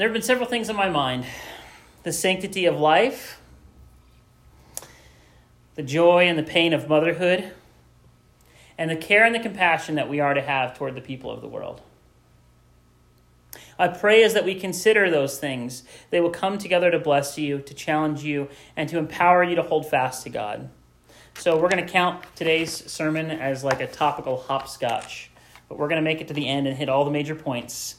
there 0.00 0.08
have 0.08 0.14
been 0.14 0.22
several 0.22 0.48
things 0.48 0.70
in 0.70 0.76
my 0.76 0.88
mind 0.88 1.26
the 2.04 2.12
sanctity 2.12 2.64
of 2.64 2.80
life, 2.80 3.38
the 5.74 5.82
joy 5.82 6.26
and 6.26 6.38
the 6.38 6.42
pain 6.42 6.72
of 6.72 6.88
motherhood, 6.88 7.52
and 8.78 8.90
the 8.90 8.96
care 8.96 9.26
and 9.26 9.34
the 9.34 9.40
compassion 9.40 9.96
that 9.96 10.08
we 10.08 10.18
are 10.18 10.32
to 10.32 10.40
have 10.40 10.74
toward 10.74 10.94
the 10.94 11.02
people 11.02 11.30
of 11.30 11.42
the 11.42 11.46
world. 11.46 11.82
I 13.78 13.88
pray 13.88 14.22
as 14.22 14.32
that 14.32 14.46
we 14.46 14.54
consider 14.54 15.10
those 15.10 15.38
things, 15.38 15.82
they 16.08 16.22
will 16.22 16.30
come 16.30 16.56
together 16.56 16.90
to 16.90 16.98
bless 16.98 17.36
you, 17.36 17.58
to 17.58 17.74
challenge 17.74 18.24
you, 18.24 18.48
and 18.78 18.88
to 18.88 18.96
empower 18.96 19.44
you 19.44 19.54
to 19.56 19.62
hold 19.62 19.84
fast 19.84 20.22
to 20.22 20.30
God. 20.30 20.70
So 21.34 21.58
we're 21.58 21.68
going 21.68 21.84
to 21.84 21.92
count 21.92 22.24
today's 22.36 22.90
sermon 22.90 23.30
as 23.30 23.64
like 23.64 23.82
a 23.82 23.86
topical 23.86 24.38
hopscotch, 24.38 25.30
but 25.68 25.76
we're 25.76 25.88
going 25.88 26.02
to 26.02 26.10
make 26.10 26.22
it 26.22 26.28
to 26.28 26.34
the 26.34 26.48
end 26.48 26.66
and 26.66 26.74
hit 26.74 26.88
all 26.88 27.04
the 27.04 27.10
major 27.10 27.34
points. 27.34 27.96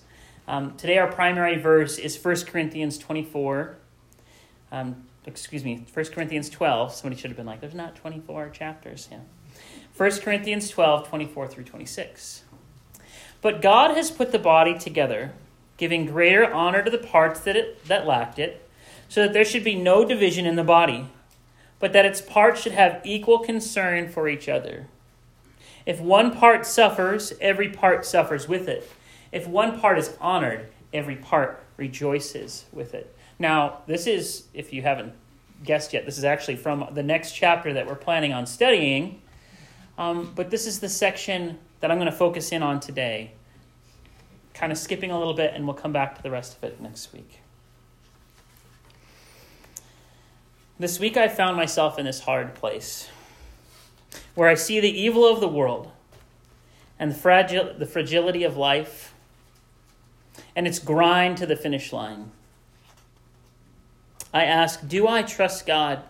Um, 0.52 0.76
today, 0.76 0.98
our 0.98 1.10
primary 1.10 1.56
verse 1.56 1.98
is 1.98 2.22
1 2.22 2.42
Corinthians 2.48 2.98
24. 2.98 3.78
Um, 4.74 5.08
excuse 5.26 5.64
me, 5.64 5.86
1 5.94 6.06
Corinthians 6.08 6.50
12. 6.50 6.94
Somebody 6.94 7.22
should 7.22 7.30
have 7.30 7.38
been 7.38 7.46
like, 7.46 7.62
there's 7.62 7.74
not 7.74 7.96
24 7.96 8.50
chapters. 8.50 9.08
Yeah. 9.10 9.20
1 9.96 10.12
Corinthians 10.20 10.70
12, 10.70 11.08
24 11.08 11.48
through 11.48 11.64
26. 11.64 12.44
But 13.40 13.62
God 13.62 13.96
has 13.96 14.12
put 14.12 14.34
the 14.34 14.40
body 14.40 14.78
together, 14.78 15.32
giving 15.78 16.06
greater 16.06 16.54
honor 16.54 16.84
to 16.84 16.92
the 16.92 16.98
parts 16.98 17.40
that, 17.40 17.56
it, 17.56 17.86
that 17.86 18.06
lacked 18.06 18.38
it, 18.38 18.70
so 19.08 19.22
that 19.22 19.32
there 19.32 19.46
should 19.46 19.64
be 19.64 19.76
no 19.76 20.04
division 20.04 20.46
in 20.46 20.58
the 20.58 20.66
body, 20.66 21.08
but 21.80 21.94
that 21.94 22.06
its 22.06 22.20
parts 22.20 22.60
should 22.60 22.74
have 22.74 23.00
equal 23.06 23.40
concern 23.40 24.10
for 24.10 24.28
each 24.28 24.50
other. 24.50 24.88
If 25.86 26.02
one 26.02 26.36
part 26.36 26.66
suffers, 26.66 27.32
every 27.40 27.70
part 27.70 28.06
suffers 28.06 28.50
with 28.50 28.68
it. 28.68 28.92
If 29.32 29.48
one 29.48 29.80
part 29.80 29.98
is 29.98 30.16
honored, 30.20 30.68
every 30.94 31.16
part 31.16 31.64
rejoices 31.78 32.66
with 32.72 32.94
it. 32.94 33.16
Now, 33.40 33.80
this 33.88 34.08
is, 34.08 34.46
if 34.54 34.74
you 34.74 34.82
haven't 34.82 35.14
guessed 35.64 35.94
yet, 35.94 36.06
this 36.06 36.18
is 36.18 36.24
actually 36.24 36.58
from 36.58 36.88
the 36.92 37.04
next 37.04 37.32
chapter 37.32 37.74
that 37.74 37.88
we're 37.88 37.96
planning 37.96 38.34
on 38.34 38.46
studying. 38.46 39.22
Um, 39.98 40.32
but 40.36 40.50
this 40.50 40.68
is 40.68 40.80
the 40.80 40.90
section 40.90 41.60
that 41.80 41.92
I'm 41.92 41.98
going 41.98 42.12
to 42.12 42.16
focus 42.16 42.52
in 42.52 42.62
on 42.62 42.80
today. 42.80 43.32
Kind 44.54 44.72
of 44.72 44.78
skipping 44.78 45.12
a 45.12 45.18
little 45.18 45.34
bit, 45.34 45.54
and 45.54 45.66
we'll 45.66 45.76
come 45.76 45.94
back 45.94 46.16
to 46.18 46.24
the 46.24 46.32
rest 46.32 46.58
of 46.58 46.64
it 46.64 46.82
next 46.82 47.14
week. 47.14 47.40
This 50.78 51.00
week, 51.00 51.16
I 51.16 51.28
found 51.28 51.56
myself 51.56 52.00
in 52.00 52.06
this 52.06 52.22
hard 52.22 52.56
place 52.56 53.10
where 54.36 54.50
I 54.50 54.56
see 54.56 54.80
the 54.80 54.90
evil 54.90 55.26
of 55.26 55.40
the 55.40 55.48
world 55.48 55.92
and 57.00 57.12
the, 57.12 57.16
fragile, 57.16 57.74
the 57.78 57.86
fragility 57.86 58.44
of 58.44 58.58
life 58.58 59.11
and 60.56 60.68
its 60.68 60.80
grind 60.80 61.38
to 61.38 61.46
the 61.46 61.56
finish 61.56 61.94
line. 61.94 62.32
I 64.34 64.46
ask, 64.46 64.88
do 64.88 65.08
I 65.08 65.24
trust 65.24 65.66
God? 65.66 66.04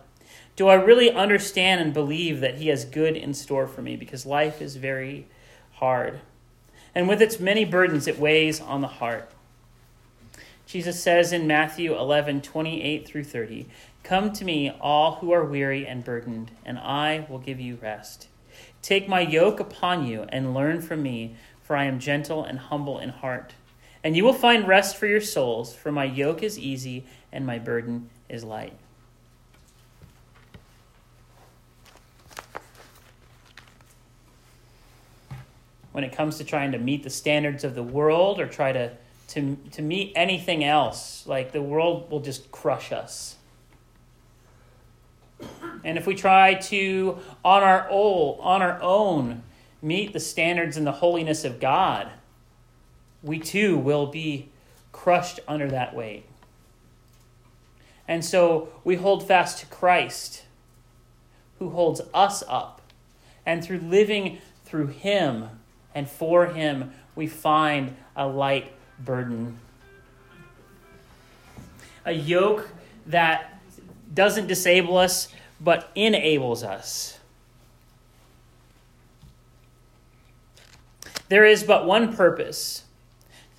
Do 0.54 0.68
I 0.68 0.74
really 0.74 1.10
understand 1.10 1.80
and 1.80 1.94
believe 1.94 2.40
that 2.40 2.56
He 2.56 2.68
has 2.68 2.84
good 2.84 3.16
in 3.16 3.34
store 3.34 3.66
for 3.66 3.82
me? 3.82 3.96
Because 3.96 4.26
life 4.26 4.60
is 4.60 4.76
very 4.76 5.26
hard. 5.74 6.20
And 6.94 7.08
with 7.08 7.22
its 7.22 7.40
many 7.40 7.64
burdens, 7.64 8.06
it 8.06 8.18
weighs 8.18 8.60
on 8.60 8.80
the 8.80 8.86
heart. 8.86 9.30
Jesus 10.66 11.02
says 11.02 11.32
in 11.32 11.46
Matthew 11.46 11.96
11, 11.96 12.42
28 12.42 13.06
through 13.06 13.24
30, 13.24 13.66
Come 14.02 14.32
to 14.32 14.44
me, 14.44 14.70
all 14.80 15.16
who 15.16 15.32
are 15.32 15.44
weary 15.44 15.86
and 15.86 16.04
burdened, 16.04 16.50
and 16.64 16.78
I 16.78 17.26
will 17.28 17.38
give 17.38 17.60
you 17.60 17.78
rest. 17.80 18.28
Take 18.82 19.08
my 19.08 19.20
yoke 19.20 19.60
upon 19.60 20.06
you 20.06 20.26
and 20.28 20.54
learn 20.54 20.82
from 20.82 21.02
me, 21.02 21.36
for 21.62 21.76
I 21.76 21.84
am 21.84 21.98
gentle 21.98 22.44
and 22.44 22.58
humble 22.58 22.98
in 22.98 23.10
heart 23.10 23.54
and 24.04 24.16
you 24.16 24.24
will 24.24 24.32
find 24.32 24.66
rest 24.66 24.96
for 24.96 25.06
your 25.06 25.20
souls, 25.20 25.74
for 25.74 25.92
my 25.92 26.04
yoke 26.04 26.42
is 26.42 26.58
easy 26.58 27.04
and 27.30 27.46
my 27.46 27.58
burden 27.58 28.10
is 28.28 28.42
light. 28.42 28.76
When 35.92 36.04
it 36.04 36.12
comes 36.12 36.38
to 36.38 36.44
trying 36.44 36.72
to 36.72 36.78
meet 36.78 37.02
the 37.02 37.10
standards 37.10 37.64
of 37.64 37.74
the 37.74 37.82
world 37.82 38.40
or 38.40 38.46
try 38.46 38.72
to, 38.72 38.92
to, 39.28 39.56
to 39.72 39.82
meet 39.82 40.12
anything 40.16 40.64
else, 40.64 41.26
like 41.26 41.52
the 41.52 41.62
world 41.62 42.10
will 42.10 42.20
just 42.20 42.50
crush 42.50 42.92
us. 42.92 43.36
And 45.84 45.98
if 45.98 46.06
we 46.06 46.14
try 46.14 46.54
to, 46.54 47.18
on 47.44 47.62
our, 47.62 47.86
own, 47.90 48.38
on 48.40 48.62
our 48.62 48.80
own, 48.80 49.42
meet 49.82 50.12
the 50.12 50.20
standards 50.20 50.76
and 50.76 50.86
the 50.86 50.92
holiness 50.92 51.44
of 51.44 51.60
God, 51.60 52.10
we 53.22 53.38
too 53.38 53.78
will 53.78 54.06
be 54.06 54.48
crushed 54.90 55.40
under 55.46 55.68
that 55.68 55.94
weight. 55.94 56.24
And 58.08 58.24
so 58.24 58.68
we 58.84 58.96
hold 58.96 59.26
fast 59.26 59.58
to 59.58 59.66
Christ, 59.66 60.44
who 61.58 61.70
holds 61.70 62.00
us 62.12 62.42
up. 62.48 62.80
And 63.46 63.64
through 63.64 63.78
living 63.78 64.38
through 64.64 64.88
Him 64.88 65.48
and 65.94 66.08
for 66.08 66.46
Him, 66.46 66.92
we 67.14 67.26
find 67.26 67.96
a 68.16 68.26
light 68.26 68.72
burden. 68.98 69.58
A 72.04 72.12
yoke 72.12 72.68
that 73.06 73.60
doesn't 74.12 74.46
disable 74.46 74.96
us, 74.96 75.28
but 75.60 75.90
enables 75.94 76.64
us. 76.64 77.18
There 81.28 81.46
is 81.46 81.62
but 81.64 81.86
one 81.86 82.14
purpose 82.14 82.84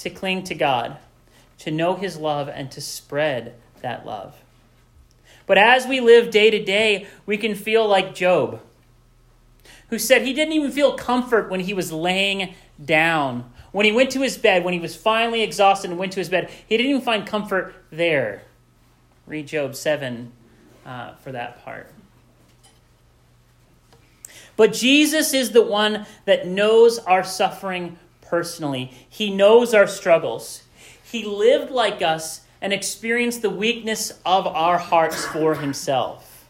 to 0.03 0.09
cling 0.09 0.43
to 0.43 0.55
God, 0.55 0.97
to 1.59 1.71
know 1.71 1.95
His 1.95 2.17
love, 2.17 2.47
and 2.47 2.71
to 2.71 2.81
spread 2.81 3.55
that 3.81 4.05
love. 4.05 4.35
But 5.45 5.57
as 5.57 5.85
we 5.85 5.99
live 5.99 6.31
day 6.31 6.49
to 6.49 6.63
day, 6.63 7.07
we 7.25 7.37
can 7.37 7.55
feel 7.55 7.87
like 7.87 8.15
Job, 8.15 8.61
who 9.89 9.99
said 9.99 10.21
he 10.21 10.33
didn't 10.33 10.53
even 10.53 10.71
feel 10.71 10.95
comfort 10.95 11.49
when 11.49 11.59
he 11.59 11.73
was 11.73 11.91
laying 11.91 12.53
down. 12.83 13.51
When 13.71 13.85
he 13.85 13.91
went 13.91 14.11
to 14.11 14.21
his 14.21 14.37
bed, 14.37 14.63
when 14.63 14.73
he 14.73 14.79
was 14.79 14.95
finally 14.95 15.41
exhausted 15.41 15.89
and 15.89 15.99
went 15.99 16.13
to 16.13 16.19
his 16.19 16.29
bed, 16.29 16.49
he 16.67 16.77
didn't 16.77 16.89
even 16.89 17.01
find 17.01 17.27
comfort 17.27 17.75
there. 17.91 18.43
Read 19.27 19.47
Job 19.47 19.75
7 19.75 20.31
uh, 20.85 21.15
for 21.15 21.31
that 21.31 21.63
part. 21.63 21.91
But 24.55 24.73
Jesus 24.73 25.33
is 25.33 25.51
the 25.51 25.63
one 25.63 26.05
that 26.25 26.47
knows 26.47 26.99
our 26.99 27.23
suffering 27.23 27.97
personally. 28.33 28.89
He 29.07 29.29
knows 29.29 29.75
our 29.75 29.85
struggles. 29.85 30.63
He 31.03 31.23
lived 31.23 31.69
like 31.69 32.01
us 32.01 32.41
and 32.61 32.73
experienced 32.73 33.43
the 33.43 33.49
weakness 33.51 34.11
of 34.25 34.47
our 34.47 34.79
hearts 34.79 35.23
for 35.23 35.53
himself. 35.53 36.47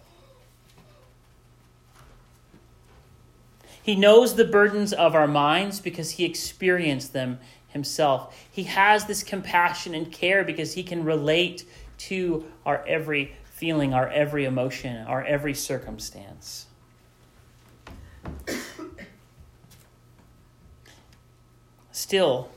He 3.82 3.98
knows 3.98 4.36
the 4.36 4.46
burdens 4.46 4.94
of 4.94 5.14
our 5.14 5.28
minds 5.28 5.82
because 5.82 6.12
he 6.12 6.24
experienced 6.24 7.12
them 7.12 7.42
himself. 7.68 8.34
He 8.50 8.64
has 8.64 9.04
this 9.04 9.22
compassion 9.22 9.94
and 9.94 10.10
care 10.10 10.46
because 10.46 10.76
he 10.76 10.84
can 10.84 11.04
relate 11.04 11.66
to 11.98 12.46
our 12.66 12.82
every 12.88 13.36
feeling, 13.44 13.94
our 13.94 14.08
every 14.08 14.46
emotion, 14.46 15.06
our 15.06 15.22
every 15.26 15.54
circumstance. 15.54 16.68
Still, 21.94 22.50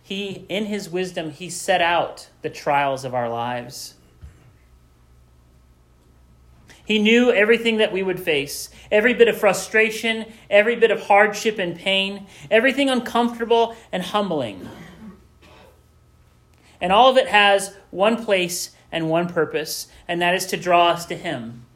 he, 0.00 0.46
in 0.48 0.66
his 0.66 0.88
wisdom, 0.88 1.32
he 1.32 1.50
set 1.50 1.82
out 1.82 2.28
the 2.40 2.48
trials 2.48 3.04
of 3.04 3.12
our 3.12 3.28
lives. 3.28 3.94
He 6.84 7.00
knew 7.00 7.32
everything 7.32 7.78
that 7.78 7.92
we 7.92 8.04
would 8.04 8.20
face 8.20 8.70
every 8.92 9.12
bit 9.12 9.26
of 9.26 9.36
frustration, 9.36 10.24
every 10.48 10.76
bit 10.76 10.92
of 10.92 11.02
hardship 11.02 11.58
and 11.58 11.76
pain, 11.76 12.28
everything 12.48 12.88
uncomfortable 12.88 13.76
and 13.90 14.04
humbling. 14.04 14.68
And 16.80 16.92
all 16.92 17.10
of 17.10 17.16
it 17.16 17.26
has 17.26 17.74
one 17.90 18.24
place 18.24 18.70
and 18.92 19.10
one 19.10 19.28
purpose, 19.28 19.88
and 20.06 20.22
that 20.22 20.36
is 20.36 20.46
to 20.46 20.56
draw 20.56 20.90
us 20.90 21.06
to 21.06 21.16
Him. 21.16 21.66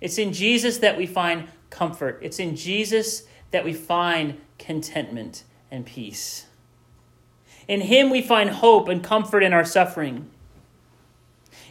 It's 0.00 0.16
in 0.16 0.32
Jesus 0.32 0.78
that 0.78 0.96
we 0.96 1.04
find 1.04 1.48
comfort, 1.68 2.20
it's 2.22 2.38
in 2.38 2.56
Jesus 2.56 3.24
that 3.50 3.66
we 3.66 3.74
find 3.74 4.40
contentment 4.58 5.44
and 5.70 5.86
peace. 5.86 6.46
In 7.66 7.82
Him 7.82 8.10
we 8.10 8.22
find 8.22 8.50
hope 8.50 8.88
and 8.88 9.02
comfort 9.02 9.42
in 9.42 9.52
our 9.52 9.64
suffering. 9.64 10.30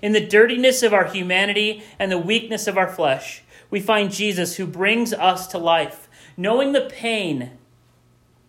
In 0.02 0.14
the 0.14 0.26
dirtiness 0.26 0.84
of 0.84 0.94
our 0.94 1.06
humanity 1.06 1.84
and 1.98 2.12
the 2.12 2.20
weakness 2.20 2.68
of 2.68 2.78
our 2.78 2.88
flesh, 2.88 3.44
we 3.70 3.80
find 3.80 4.12
Jesus 4.12 4.56
who 4.56 4.68
brings 4.68 5.12
us 5.12 5.48
to 5.48 5.58
life, 5.58 6.08
knowing 6.38 6.72
the 6.72 6.90
pain 6.90 7.52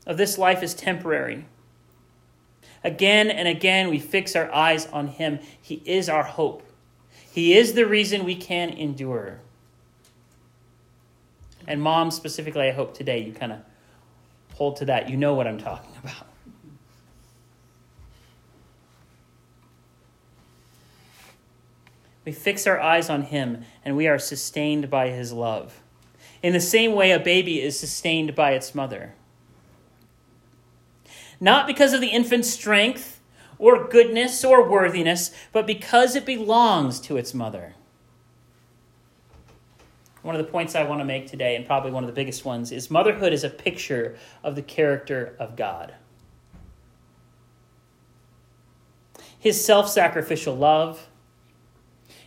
of 0.06 0.16
this 0.16 0.38
life 0.38 0.62
is 0.62 0.74
temporary. 0.74 1.46
Again 2.84 3.30
and 3.30 3.48
again, 3.48 3.88
we 3.88 3.98
fix 3.98 4.36
our 4.36 4.52
eyes 4.54 4.86
on 4.86 5.08
Him. 5.08 5.40
He 5.60 5.82
is 5.84 6.08
our 6.08 6.22
hope, 6.22 6.62
He 7.32 7.56
is 7.56 7.72
the 7.72 7.86
reason 7.86 8.24
we 8.24 8.36
can 8.36 8.70
endure. 8.70 9.40
And, 11.66 11.82
mom, 11.82 12.10
specifically, 12.10 12.68
I 12.68 12.72
hope 12.72 12.94
today 12.94 13.18
you 13.18 13.32
kind 13.32 13.52
of 13.52 13.58
hold 14.58 14.76
to 14.76 14.84
that. 14.86 15.08
You 15.08 15.16
know 15.16 15.34
what 15.34 15.46
I'm 15.46 15.56
talking 15.56 15.92
about. 16.02 16.26
We 22.24 22.32
fix 22.32 22.66
our 22.66 22.80
eyes 22.80 23.08
on 23.08 23.22
Him 23.22 23.64
and 23.84 23.96
we 23.96 24.08
are 24.08 24.18
sustained 24.18 24.90
by 24.90 25.10
His 25.10 25.32
love. 25.32 25.80
In 26.42 26.52
the 26.52 26.60
same 26.60 26.92
way, 26.92 27.12
a 27.12 27.20
baby 27.20 27.62
is 27.62 27.78
sustained 27.78 28.34
by 28.34 28.50
its 28.50 28.74
mother. 28.74 29.14
Not 31.40 31.68
because 31.68 31.92
of 31.92 32.00
the 32.00 32.08
infant's 32.08 32.50
strength 32.50 33.20
or 33.58 33.86
goodness 33.86 34.44
or 34.44 34.68
worthiness, 34.68 35.30
but 35.52 35.68
because 35.68 36.16
it 36.16 36.26
belongs 36.26 36.98
to 37.02 37.16
its 37.16 37.32
mother. 37.32 37.74
One 40.22 40.34
of 40.34 40.44
the 40.44 40.50
points 40.50 40.74
I 40.74 40.84
want 40.84 41.00
to 41.00 41.04
make 41.04 41.26
today, 41.26 41.54
and 41.56 41.64
probably 41.64 41.90
one 41.90 42.02
of 42.02 42.08
the 42.08 42.14
biggest 42.14 42.44
ones, 42.44 42.72
is 42.72 42.90
motherhood 42.90 43.32
is 43.32 43.44
a 43.44 43.50
picture 43.50 44.16
of 44.42 44.56
the 44.56 44.62
character 44.62 45.36
of 45.38 45.56
God. 45.56 45.94
His 49.38 49.64
self 49.64 49.88
sacrificial 49.88 50.56
love, 50.56 51.08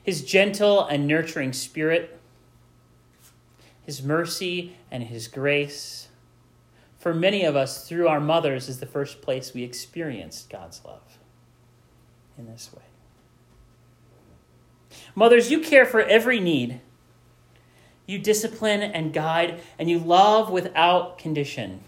his 0.01 0.23
gentle 0.23 0.85
and 0.85 1.05
nurturing 1.05 1.51
spirit, 1.51 2.17
his 3.81 4.01
mercy 4.01 4.77
and 4.89 5.03
his 5.03 5.27
grace. 5.27 6.07
For 6.97 7.13
many 7.13 7.43
of 7.43 7.55
us, 7.55 7.87
through 7.87 8.07
our 8.07 8.19
mothers, 8.19 8.69
is 8.69 8.79
the 8.79 8.85
first 8.85 9.21
place 9.21 9.53
we 9.53 9.63
experienced 9.63 10.49
God's 10.49 10.81
love 10.85 11.17
in 12.37 12.45
this 12.45 12.69
way. 12.73 12.83
Mothers, 15.15 15.51
you 15.51 15.59
care 15.59 15.85
for 15.85 16.01
every 16.01 16.39
need 16.39 16.79
you 18.11 18.19
discipline 18.19 18.81
and 18.81 19.13
guide, 19.13 19.61
and 19.79 19.89
you 19.89 19.97
love 19.97 20.51
without 20.51 21.17
condition, 21.17 21.81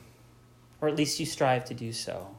or 0.82 0.88
at 0.88 0.96
least 0.96 1.20
you 1.20 1.26
strive 1.26 1.66
to 1.66 1.74
do 1.74 1.92
so. 1.92 2.34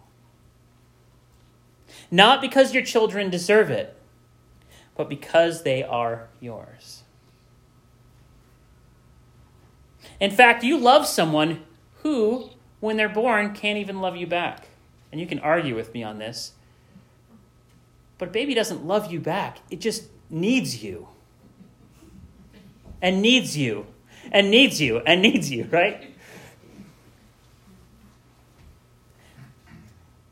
Not 2.11 2.41
because 2.41 2.75
your 2.75 2.83
children 2.83 3.31
deserve 3.31 3.71
it, 3.71 3.97
but 4.97 5.09
because 5.09 5.63
they 5.63 5.83
are 5.83 6.29
yours. 6.41 7.03
In 10.19 10.31
fact, 10.31 10.65
you 10.65 10.79
love 10.79 11.07
someone 11.07 11.63
who, 12.03 12.51
when 12.81 12.97
they're 12.97 13.09
born, 13.09 13.53
can't 13.53 13.79
even 13.79 14.01
love 14.01 14.17
you 14.17 14.27
back. 14.27 14.69
And 15.13 15.21
you 15.21 15.27
can 15.27 15.39
argue 15.41 15.75
with 15.75 15.93
me 15.93 16.03
on 16.03 16.19
this. 16.19 16.53
But 18.19 18.33
baby 18.33 18.55
doesn't 18.55 18.87
love 18.87 19.13
you 19.13 19.21
back, 19.21 19.59
it 19.71 19.81
just 19.81 20.05
needs 20.31 20.83
you 20.83 21.09
and 23.01 23.21
needs 23.23 23.57
you 23.57 23.87
and 24.33 24.51
needs 24.51 24.81
you 24.81 24.99
and 24.99 25.23
needs 25.23 25.51
you, 25.51 25.65
right? 25.71 26.15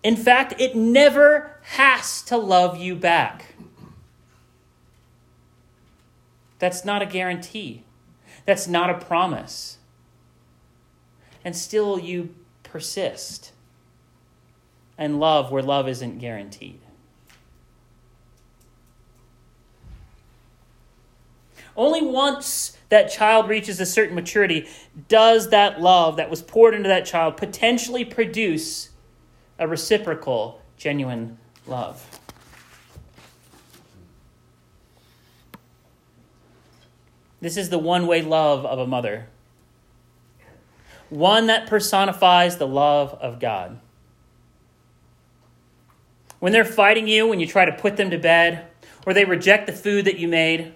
In 0.02 0.16
fact, 0.16 0.54
it 0.58 0.74
never 0.74 1.60
has 1.62 2.22
to 2.22 2.36
love 2.36 2.76
you 2.76 2.96
back. 2.96 3.54
That's 6.58 6.84
not 6.84 7.02
a 7.02 7.06
guarantee. 7.06 7.84
That's 8.44 8.66
not 8.66 8.90
a 8.90 8.94
promise. 8.94 9.78
And 11.44 11.56
still, 11.56 11.98
you 11.98 12.34
persist 12.62 13.52
and 14.96 15.18
love 15.18 15.50
where 15.50 15.62
love 15.62 15.88
isn't 15.88 16.18
guaranteed. 16.18 16.80
Only 21.76 22.02
once 22.02 22.76
that 22.90 23.10
child 23.10 23.48
reaches 23.48 23.80
a 23.80 23.86
certain 23.86 24.14
maturity 24.14 24.68
does 25.08 25.50
that 25.50 25.80
love 25.80 26.16
that 26.16 26.28
was 26.28 26.42
poured 26.42 26.74
into 26.74 26.88
that 26.88 27.06
child 27.06 27.36
potentially 27.36 28.04
produce 28.04 28.90
a 29.58 29.66
reciprocal, 29.66 30.60
genuine 30.76 31.38
love. 31.66 32.20
This 37.40 37.56
is 37.56 37.70
the 37.70 37.78
one 37.78 38.06
way 38.06 38.22
love 38.22 38.64
of 38.64 38.78
a 38.78 38.86
mother. 38.86 39.28
One 41.08 41.46
that 41.48 41.66
personifies 41.66 42.56
the 42.56 42.68
love 42.68 43.14
of 43.14 43.40
God. 43.40 43.80
When 46.38 46.52
they're 46.52 46.64
fighting 46.64 47.08
you, 47.08 47.26
when 47.26 47.40
you 47.40 47.46
try 47.46 47.64
to 47.64 47.72
put 47.72 47.96
them 47.96 48.10
to 48.10 48.18
bed, 48.18 48.66
or 49.06 49.14
they 49.14 49.24
reject 49.24 49.66
the 49.66 49.72
food 49.72 50.04
that 50.04 50.18
you 50.18 50.28
made, 50.28 50.74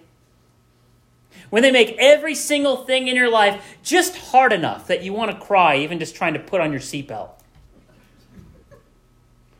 when 1.50 1.62
they 1.62 1.70
make 1.70 1.96
every 1.98 2.34
single 2.34 2.84
thing 2.84 3.08
in 3.08 3.16
your 3.16 3.30
life 3.30 3.78
just 3.82 4.16
hard 4.16 4.52
enough 4.52 4.86
that 4.88 5.02
you 5.02 5.12
want 5.12 5.30
to 5.30 5.46
cry, 5.46 5.76
even 5.76 5.98
just 5.98 6.14
trying 6.14 6.34
to 6.34 6.40
put 6.40 6.60
on 6.60 6.72
your 6.72 6.80
seatbelt. 6.80 7.30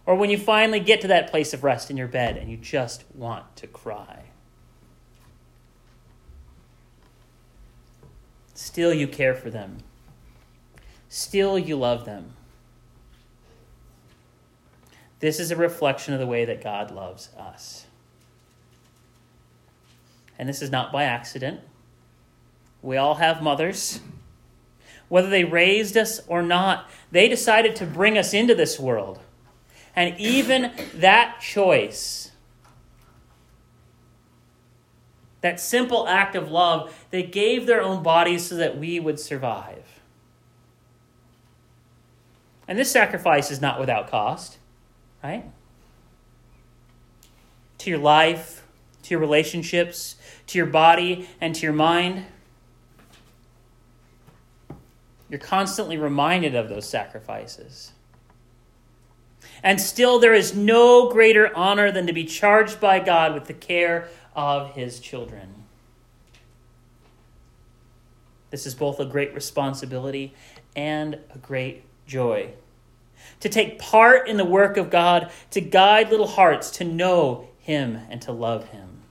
Or 0.05 0.15
when 0.15 0.31
you 0.31 0.39
finally 0.39 0.81
get 0.81 1.01
to 1.01 1.09
that 1.09 1.31
place 1.31 1.53
of 1.53 1.65
rest 1.65 1.91
in 1.91 1.97
your 1.97 2.07
bed 2.07 2.37
and 2.37 2.51
you 2.51 2.57
just 2.57 3.05
want 3.15 3.57
to 3.57 3.67
cry. 3.67 4.25
Still, 8.55 8.95
you 8.95 9.07
care 9.07 9.35
for 9.35 9.51
them. 9.51 9.79
Still, 11.09 11.59
you 11.59 11.77
love 11.77 12.05
them. 12.05 12.33
This 15.21 15.41
is 15.41 15.51
a 15.51 15.57
reflection 15.57 16.15
of 16.15 16.21
the 16.21 16.27
way 16.27 16.45
that 16.45 16.63
God 16.63 16.91
loves 16.91 17.31
us. 17.37 17.87
And 20.39 20.49
this 20.49 20.63
is 20.63 20.71
not 20.71 20.93
by 20.93 21.05
accident. 21.05 21.61
We 22.87 22.97
all 22.99 23.17
have 23.17 23.43
mothers. 23.43 23.99
Whether 25.09 25.29
they 25.29 25.43
raised 25.43 25.97
us 25.97 26.21
or 26.29 26.41
not, 26.41 26.89
they 27.11 27.29
decided 27.29 27.75
to 27.77 27.85
bring 27.85 28.17
us 28.17 28.33
into 28.33 28.55
this 28.55 28.79
world. 28.79 29.19
And 29.97 30.17
even 30.21 30.71
that 30.95 31.41
choice, 31.41 32.31
that 35.41 35.59
simple 35.59 36.07
act 36.07 36.37
of 36.37 36.53
love, 36.53 37.07
they 37.11 37.25
gave 37.25 37.67
their 37.67 37.83
own 37.83 38.05
bodies 38.05 38.47
so 38.47 38.55
that 38.55 38.79
we 38.79 39.01
would 39.01 39.19
survive. 39.19 40.01
And 42.69 42.79
this 42.79 42.93
sacrifice 42.93 43.51
is 43.51 43.61
not 43.61 43.81
without 43.81 44.09
cost, 44.09 44.59
right? 45.25 45.45
To 47.79 47.91
your 47.91 47.99
life, 47.99 48.65
to 49.03 49.11
your 49.11 49.21
relationships, 49.21 50.15
to 50.47 50.57
your 50.59 50.67
body, 50.67 51.29
and 51.41 51.53
to 51.57 51.63
your 51.63 51.73
mind. 51.73 52.27
You're 55.29 55.41
constantly 55.41 55.97
reminded 55.97 56.55
of 56.55 56.69
those 56.69 56.89
sacrifices. 56.89 57.93
And 59.63 59.81
still, 59.81 60.19
there 60.19 60.35
is 60.35 60.55
no 60.55 61.11
greater 61.11 61.55
honor 61.57 61.91
than 61.91 62.07
to 62.07 62.13
be 62.13 62.25
charged 62.25 62.81
by 62.81 63.01
God 63.01 63.35
with 63.35 63.47
the 63.47 63.55
care 63.55 64.09
of 64.35 64.75
his 64.75 65.01
children. 65.01 65.55
This 68.51 68.67
is 68.67 68.75
both 68.75 69.01
a 69.01 69.05
great 69.05 69.35
responsibility 69.35 70.35
and 70.75 71.19
a 71.35 71.39
great 71.39 71.85
joy. 72.07 72.51
To 73.41 73.49
take 73.49 73.79
part 73.79 74.29
in 74.29 74.37
the 74.37 74.45
work 74.45 74.77
of 74.77 74.91
God, 74.91 75.33
to 75.51 75.61
guide 75.61 76.11
little 76.11 76.29
hearts 76.29 76.71
to 76.73 76.85
know 76.85 77.49
him 77.59 78.01
and 78.09 78.23
to 78.23 78.33
love 78.33 78.69
him. 78.69 79.03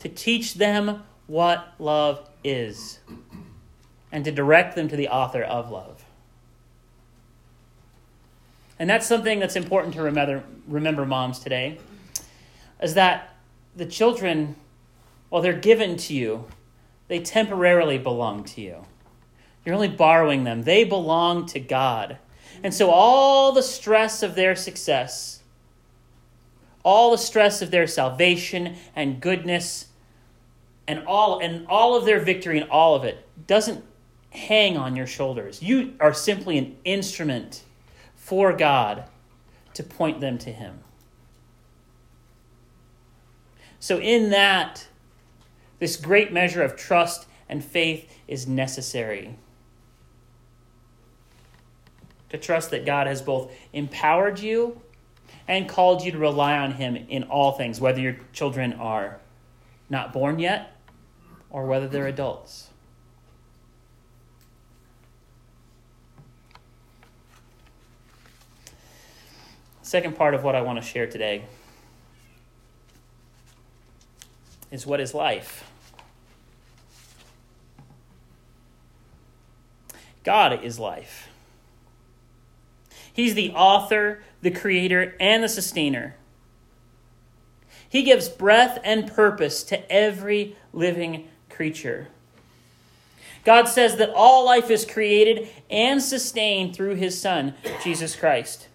To 0.00 0.08
teach 0.08 0.54
them 0.54 1.02
what 1.26 1.74
love 1.78 2.28
is 2.44 3.00
and 4.12 4.24
to 4.26 4.30
direct 4.30 4.76
them 4.76 4.86
to 4.88 4.96
the 4.96 5.08
author 5.08 5.42
of 5.42 5.70
love. 5.70 6.04
And 8.78 8.88
that's 8.88 9.06
something 9.06 9.40
that's 9.40 9.56
important 9.56 9.94
to 9.94 10.02
remember, 10.02 10.44
remember 10.68 11.06
moms 11.06 11.38
today, 11.38 11.78
is 12.80 12.94
that 12.94 13.34
the 13.74 13.86
children, 13.86 14.56
while 15.30 15.40
they're 15.40 15.52
given 15.52 15.96
to 15.96 16.14
you, 16.14 16.46
they 17.08 17.20
temporarily 17.20 17.96
belong 17.96 18.44
to 18.44 18.60
you. 18.60 18.84
You're 19.64 19.74
only 19.74 19.88
borrowing 19.88 20.44
them. 20.44 20.62
They 20.62 20.84
belong 20.84 21.46
to 21.46 21.60
God. 21.60 22.18
And 22.62 22.74
so 22.74 22.90
all 22.90 23.52
the 23.52 23.62
stress 23.62 24.22
of 24.22 24.34
their 24.34 24.54
success, 24.54 25.42
all 26.84 27.12
the 27.12 27.18
stress 27.18 27.62
of 27.62 27.70
their 27.70 27.86
salvation 27.86 28.76
and 28.94 29.20
goodness, 29.20 29.86
and 30.88 31.06
all 31.06 31.38
and 31.38 31.66
all 31.68 31.94
of 31.94 32.04
their 32.04 32.18
victory 32.18 32.58
and 32.58 32.68
all 32.68 32.96
of 32.96 33.04
it 33.04 33.24
doesn't 33.46 33.84
hang 34.32 34.78
on 34.78 34.96
your 34.96 35.06
shoulders. 35.06 35.62
You 35.62 35.94
are 36.00 36.14
simply 36.14 36.56
an 36.56 36.76
instrument 36.84 37.62
for 38.16 38.52
God 38.56 39.04
to 39.74 39.82
point 39.82 40.20
them 40.20 40.38
to 40.38 40.50
Him. 40.50 40.80
So, 43.78 43.98
in 43.98 44.30
that, 44.30 44.86
this 45.78 45.96
great 45.96 46.32
measure 46.32 46.62
of 46.62 46.76
trust 46.76 47.26
and 47.48 47.62
faith 47.64 48.10
is 48.26 48.46
necessary. 48.46 49.36
To 52.30 52.38
trust 52.38 52.70
that 52.70 52.86
God 52.86 53.06
has 53.06 53.20
both 53.20 53.52
empowered 53.74 54.38
you 54.38 54.80
and 55.46 55.68
called 55.68 56.02
you 56.02 56.12
to 56.12 56.18
rely 56.18 56.56
on 56.56 56.72
Him 56.72 56.96
in 56.96 57.24
all 57.24 57.52
things, 57.52 57.80
whether 57.80 58.00
your 58.00 58.16
children 58.32 58.72
are 58.74 59.20
not 59.90 60.12
born 60.14 60.38
yet 60.38 60.74
or 61.50 61.66
whether 61.66 61.86
they're 61.86 62.06
adults. 62.06 62.70
Second 69.92 70.16
part 70.16 70.32
of 70.32 70.42
what 70.42 70.54
I 70.54 70.62
want 70.62 70.80
to 70.80 70.82
share 70.82 71.06
today 71.06 71.44
is 74.70 74.86
what 74.86 75.00
is 75.00 75.12
life. 75.12 75.70
God 80.24 80.64
is 80.64 80.78
life. 80.78 81.28
He's 83.12 83.34
the 83.34 83.50
author, 83.50 84.24
the 84.40 84.50
creator, 84.50 85.14
and 85.20 85.44
the 85.44 85.48
sustainer. 85.50 86.16
He 87.86 88.02
gives 88.02 88.30
breath 88.30 88.78
and 88.82 89.12
purpose 89.12 89.62
to 89.64 89.92
every 89.92 90.56
living 90.72 91.28
creature. 91.50 92.08
God 93.44 93.68
says 93.68 93.96
that 93.96 94.08
all 94.14 94.46
life 94.46 94.70
is 94.70 94.86
created 94.86 95.50
and 95.68 96.02
sustained 96.02 96.74
through 96.74 96.94
his 96.94 97.20
Son, 97.20 97.52
Jesus 97.84 98.16
Christ. 98.16 98.68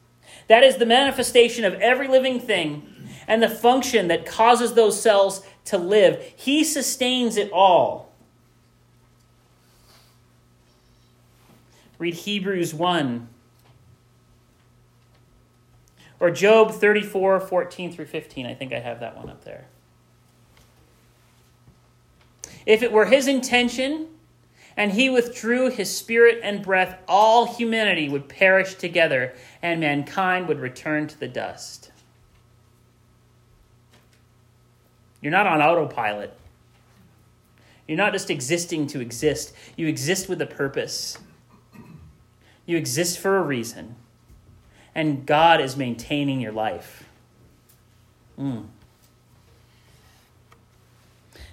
That 0.48 0.64
is 0.64 0.78
the 0.78 0.86
manifestation 0.86 1.66
of 1.66 1.74
every 1.76 2.08
living 2.08 2.40
thing 2.40 2.94
and 3.28 3.44
the 3.44 3.50
function 3.50 4.08
that 4.08 4.26
causes 4.26 4.74
those 4.74 5.02
cells 5.02 5.46
to 5.66 5.78
live. 5.78 6.24
He 6.36 6.64
sustains 6.64 7.36
it 7.38 7.52
all. 7.52 8.12
Read 12.00 12.14
Hebrews 12.14 12.74
1 12.74 13.28
or 16.20 16.32
Job 16.32 16.72
34, 16.72 17.40
14 17.40 17.92
through 17.92 18.06
15. 18.06 18.46
I 18.46 18.54
think 18.54 18.74
I 18.74 18.80
have 18.80 19.00
that 19.02 19.18
one 19.18 19.30
up 19.30 19.44
there. 19.44 19.66
If 22.66 22.84
it 22.84 22.92
were 22.92 23.06
his 23.06 23.28
intention 23.28 24.08
and 24.78 24.92
he 24.92 25.10
withdrew 25.10 25.72
his 25.72 25.96
spirit 25.96 26.40
and 26.44 26.64
breath, 26.64 27.00
all 27.08 27.56
humanity 27.56 28.08
would 28.08 28.30
perish 28.30 28.76
together 28.76 29.34
and 29.62 29.80
mankind 29.80 30.48
would 30.48 30.60
return 30.60 31.08
to 31.08 31.20
the 31.20 31.28
dust. 31.28 31.92
You're 35.20 35.32
not 35.32 35.48
on 35.48 35.62
autopilot. 35.62 36.38
You're 37.88 37.98
not 37.98 38.14
just 38.14 38.30
existing 38.30 38.88
to 38.88 39.02
exist. 39.02 39.54
You 39.76 39.88
exist 39.88 40.30
with 40.30 40.42
a 40.42 40.46
purpose. 40.46 41.18
You 42.68 42.78
exist 42.78 43.18
for 43.18 43.38
a 43.38 43.42
reason 43.42 43.96
and 44.94 45.26
God 45.26 45.62
is 45.62 45.78
maintaining 45.78 46.42
your 46.42 46.52
life. 46.52 47.04
Mm. 48.38 48.66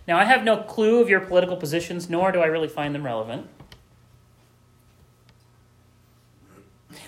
Now, 0.07 0.19
I 0.19 0.25
have 0.25 0.45
no 0.45 0.59
clue 0.59 1.01
of 1.01 1.09
your 1.09 1.21
political 1.21 1.57
positions, 1.57 2.11
nor 2.11 2.31
do 2.31 2.41
I 2.41 2.47
really 2.47 2.69
find 2.69 2.95
them 2.95 3.05
relevant. 3.05 3.49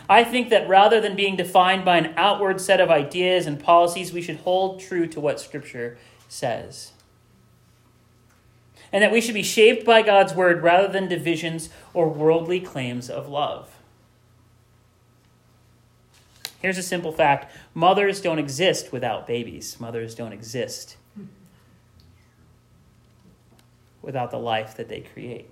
I 0.08 0.24
think 0.24 0.50
that 0.50 0.68
rather 0.68 1.00
than 1.00 1.16
being 1.16 1.36
defined 1.36 1.84
by 1.84 1.98
an 1.98 2.14
outward 2.16 2.60
set 2.60 2.80
of 2.80 2.90
ideas 2.90 3.46
and 3.46 3.62
policies, 3.62 4.12
we 4.12 4.22
should 4.22 4.36
hold 4.38 4.80
true 4.80 5.06
to 5.08 5.20
what 5.20 5.40
Scripture 5.40 5.98
says. 6.28 6.92
And 8.92 9.02
that 9.02 9.12
we 9.12 9.20
should 9.20 9.34
be 9.34 9.42
shaped 9.42 9.84
by 9.84 10.02
God's 10.02 10.32
word 10.32 10.62
rather 10.62 10.88
than 10.88 11.08
divisions 11.08 11.68
or 11.92 12.08
worldly 12.08 12.60
claims 12.60 13.10
of 13.10 13.28
love. 13.28 13.76
Here's 16.62 16.78
a 16.78 16.82
simple 16.82 17.12
fact 17.12 17.52
mothers 17.74 18.20
don't 18.20 18.38
exist 18.38 18.92
without 18.92 19.26
babies, 19.26 19.78
mothers 19.78 20.14
don't 20.14 20.32
exist 20.32 20.96
without 24.06 24.30
the 24.30 24.38
life 24.38 24.74
that 24.76 24.88
they 24.88 25.00
create. 25.00 25.50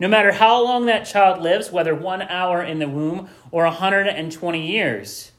No 0.00 0.08
matter 0.08 0.32
how 0.32 0.60
long 0.60 0.86
that 0.86 1.06
child 1.06 1.40
lives, 1.40 1.70
whether 1.70 1.94
one 1.94 2.22
hour 2.22 2.62
in 2.62 2.80
the 2.80 2.88
womb 2.88 3.28
or 3.52 3.64
120 3.64 4.66
years, 4.66 5.30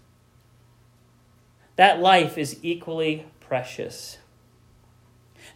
that 1.75 1.99
life 1.99 2.37
is 2.37 2.57
equally 2.61 3.25
precious. 3.41 4.19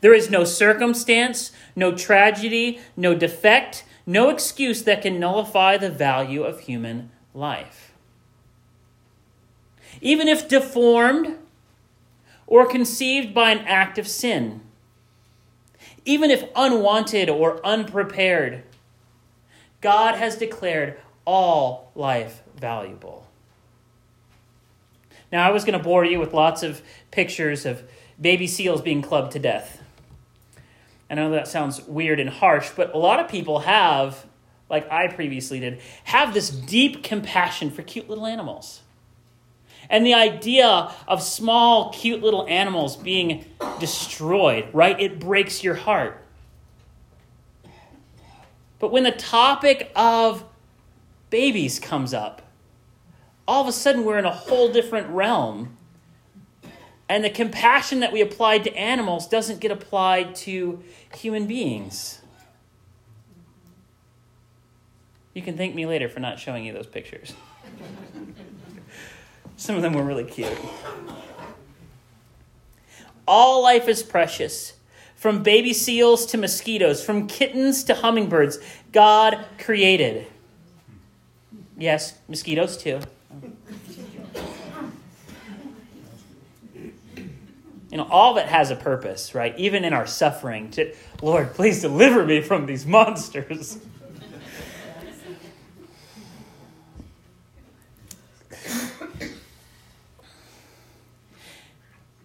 There 0.01 0.13
is 0.13 0.29
no 0.29 0.43
circumstance, 0.43 1.51
no 1.75 1.95
tragedy, 1.95 2.79
no 2.97 3.15
defect, 3.15 3.85
no 4.05 4.29
excuse 4.29 4.83
that 4.83 5.01
can 5.01 5.19
nullify 5.19 5.77
the 5.77 5.89
value 5.89 6.43
of 6.43 6.61
human 6.61 7.11
life. 7.33 7.93
Even 10.01 10.27
if 10.27 10.47
deformed 10.47 11.37
or 12.49 12.65
conceived 12.65 13.31
by 13.31 13.51
an 13.51 13.59
act 13.59 13.99
of 13.99 14.07
sin, 14.07 14.59
even 16.03 16.31
if 16.31 16.43
unwanted 16.55 17.29
or 17.29 17.63
unprepared, 17.63 18.63
God 19.81 20.15
has 20.15 20.35
declared 20.35 20.99
all 21.25 21.91
life 21.93 22.41
valuable. 22.57 23.27
Now, 25.31 25.47
I 25.47 25.51
was 25.51 25.63
going 25.63 25.77
to 25.77 25.83
bore 25.83 26.03
you 26.03 26.19
with 26.19 26.33
lots 26.33 26.63
of 26.63 26.81
pictures 27.11 27.67
of 27.67 27.83
baby 28.19 28.47
seals 28.47 28.81
being 28.81 29.03
clubbed 29.03 29.33
to 29.33 29.39
death. 29.39 29.83
I 31.07 31.13
know 31.13 31.29
that 31.29 31.47
sounds 31.47 31.83
weird 31.83 32.19
and 32.19 32.31
harsh, 32.31 32.71
but 32.75 32.95
a 32.95 32.97
lot 32.97 33.19
of 33.19 33.29
people 33.29 33.59
have, 33.59 34.25
like 34.71 34.91
I 34.91 35.07
previously 35.07 35.59
did, 35.59 35.81
have 36.05 36.33
this 36.33 36.49
deep 36.49 37.03
compassion 37.03 37.69
for 37.69 37.83
cute 37.83 38.09
little 38.09 38.25
animals. 38.25 38.81
And 39.89 40.05
the 40.05 40.13
idea 40.13 40.91
of 41.07 41.21
small, 41.21 41.91
cute 41.91 42.21
little 42.21 42.47
animals 42.47 42.95
being 42.95 43.45
destroyed, 43.79 44.69
right? 44.73 44.99
It 44.99 45.19
breaks 45.19 45.63
your 45.63 45.75
heart. 45.75 46.23
But 48.77 48.91
when 48.91 49.03
the 49.03 49.11
topic 49.11 49.91
of 49.95 50.43
babies 51.29 51.79
comes 51.79 52.13
up, 52.13 52.41
all 53.47 53.61
of 53.61 53.67
a 53.67 53.71
sudden 53.71 54.05
we're 54.05 54.19
in 54.19 54.25
a 54.25 54.31
whole 54.31 54.71
different 54.71 55.09
realm 55.09 55.75
and 57.09 57.23
the 57.23 57.29
compassion 57.31 58.01
that 58.01 58.13
we 58.13 58.21
applied 58.21 58.63
to 58.65 58.75
animals 58.75 59.27
doesn't 59.27 59.59
get 59.59 59.71
applied 59.71 60.35
to 60.35 60.83
human 61.15 61.47
beings. 61.47 62.21
You 65.33 65.41
can 65.41 65.57
thank 65.57 65.73
me 65.73 65.87
later 65.87 66.07
for 66.07 66.19
not 66.19 66.37
showing 66.37 66.63
you 66.65 66.71
those 66.71 66.85
pictures. 66.85 67.33
Some 69.59 69.75
of 69.75 69.81
them 69.81 69.91
were 69.91 70.03
really 70.03 70.23
cute. 70.23 70.57
All 73.27 73.61
life 73.61 73.89
is 73.89 74.01
precious. 74.01 74.73
From 75.17 75.43
baby 75.43 75.73
seals 75.73 76.25
to 76.27 76.37
mosquitoes, 76.37 77.03
from 77.03 77.27
kittens 77.27 77.83
to 77.83 77.93
hummingbirds, 77.93 78.57
God 78.93 79.45
created. 79.57 80.27
Yes, 81.77 82.17
mosquitoes 82.29 82.77
too. 82.77 83.01
you 87.91 87.97
know, 87.97 88.07
all 88.09 88.37
of 88.37 88.37
it 88.37 88.47
has 88.47 88.71
a 88.71 88.77
purpose, 88.77 89.35
right? 89.35 89.53
Even 89.59 89.83
in 89.83 89.91
our 89.91 90.07
suffering, 90.07 90.71
to, 90.71 90.95
Lord, 91.21 91.53
please 91.53 91.81
deliver 91.81 92.25
me 92.25 92.39
from 92.41 92.65
these 92.65 92.85
monsters. 92.85 93.77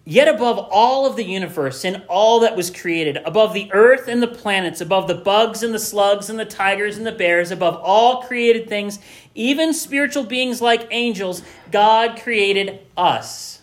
Yet 0.06 0.28
above 0.28 0.58
all 0.70 1.06
of 1.06 1.16
the 1.16 1.24
universe 1.24 1.82
and 1.82 2.02
all 2.08 2.40
that 2.40 2.56
was 2.56 2.70
created, 2.70 3.16
above 3.24 3.54
the 3.54 3.72
earth 3.72 4.06
and 4.06 4.22
the 4.22 4.28
planets, 4.28 4.82
above 4.82 5.08
the 5.08 5.14
bugs 5.14 5.62
and 5.62 5.72
the 5.72 5.78
slugs 5.78 6.28
and 6.28 6.38
the 6.38 6.44
tigers 6.44 6.98
and 6.98 7.06
the 7.06 7.12
bears, 7.12 7.50
above 7.50 7.80
all 7.82 8.22
created 8.22 8.68
things, 8.68 8.98
even 9.34 9.72
spiritual 9.72 10.24
beings 10.24 10.60
like 10.60 10.86
angels, 10.90 11.42
God 11.70 12.20
created 12.20 12.80
us. 12.98 13.62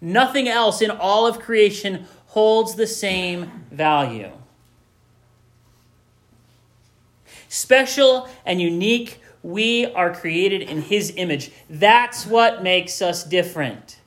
Nothing 0.00 0.48
else 0.48 0.80
in 0.80 0.90
all 0.90 1.26
of 1.26 1.38
creation 1.38 2.06
holds 2.28 2.74
the 2.74 2.86
same 2.86 3.66
value. 3.70 4.32
Special 7.48 8.28
and 8.46 8.62
unique, 8.62 9.20
we 9.42 9.86
are 9.86 10.14
created 10.14 10.62
in 10.62 10.82
His 10.82 11.12
image. 11.16 11.50
That's 11.68 12.26
what 12.26 12.62
makes 12.62 13.02
us 13.02 13.24
different. 13.24 13.98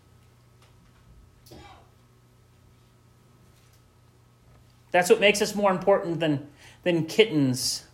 That's 4.92 5.10
what 5.10 5.20
makes 5.20 5.42
us 5.42 5.54
more 5.54 5.72
important 5.72 6.22
than, 6.22 6.48
than 6.84 7.06
kittens 7.06 7.86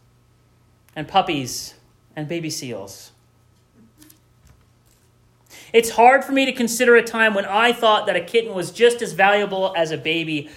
and 0.96 1.08
puppies 1.08 1.74
and 2.16 2.28
baby 2.28 2.52
seals. 2.52 3.12
It's 5.74 5.92
hard 5.92 6.24
for 6.24 6.32
me 6.32 6.46
to 6.46 6.52
consider 6.52 6.96
a 6.96 7.04
time 7.04 7.34
when 7.34 7.46
I 7.46 7.72
thought 7.72 8.06
that 8.06 8.16
a 8.16 8.22
kitten 8.22 8.54
was 8.54 8.72
just 8.72 9.02
as 9.02 9.14
valuable 9.14 9.74
as 9.76 9.92
a 9.92 9.98
baby, 9.98 10.50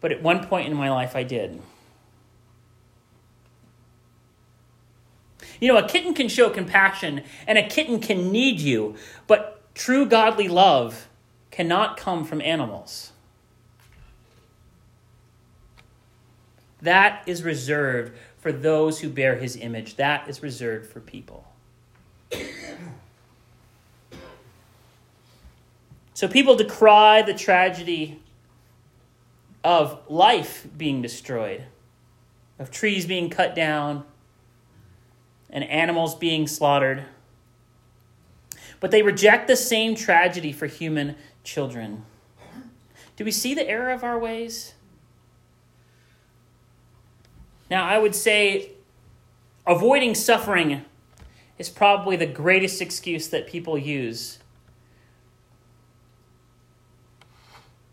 but 0.00 0.10
at 0.10 0.22
one 0.22 0.44
point 0.46 0.66
in 0.66 0.74
my 0.74 0.90
life 0.90 1.14
I 1.14 1.22
did. 1.22 1.62
You 5.62 5.68
know, 5.68 5.78
a 5.78 5.86
kitten 5.86 6.12
can 6.12 6.26
show 6.26 6.50
compassion 6.50 7.22
and 7.46 7.56
a 7.56 7.62
kitten 7.62 8.00
can 8.00 8.32
need 8.32 8.58
you, 8.58 8.96
but 9.28 9.62
true 9.76 10.04
godly 10.04 10.48
love 10.48 11.08
cannot 11.52 11.96
come 11.96 12.24
from 12.24 12.40
animals. 12.40 13.12
That 16.80 17.22
is 17.26 17.44
reserved 17.44 18.18
for 18.38 18.50
those 18.50 18.98
who 18.98 19.08
bear 19.08 19.36
his 19.36 19.54
image. 19.54 19.94
That 19.94 20.28
is 20.28 20.42
reserved 20.42 20.90
for 20.90 20.98
people. 20.98 21.44
So 26.14 26.26
people 26.26 26.56
decry 26.56 27.22
the 27.22 27.34
tragedy 27.34 28.20
of 29.62 30.00
life 30.08 30.66
being 30.76 31.02
destroyed, 31.02 31.66
of 32.58 32.72
trees 32.72 33.06
being 33.06 33.30
cut 33.30 33.54
down, 33.54 34.02
and 35.52 35.62
animals 35.64 36.14
being 36.14 36.46
slaughtered. 36.46 37.04
But 38.80 38.90
they 38.90 39.02
reject 39.02 39.46
the 39.46 39.56
same 39.56 39.94
tragedy 39.94 40.52
for 40.52 40.66
human 40.66 41.14
children. 41.44 42.04
Do 43.16 43.24
we 43.24 43.30
see 43.30 43.54
the 43.54 43.68
error 43.68 43.92
of 43.92 44.02
our 44.02 44.18
ways? 44.18 44.74
Now, 47.70 47.86
I 47.86 47.98
would 47.98 48.14
say 48.14 48.70
avoiding 49.66 50.14
suffering 50.14 50.84
is 51.58 51.68
probably 51.68 52.16
the 52.16 52.26
greatest 52.26 52.80
excuse 52.80 53.28
that 53.28 53.46
people 53.46 53.78
use 53.78 54.38